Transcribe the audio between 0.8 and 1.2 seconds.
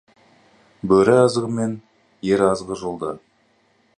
Бөрі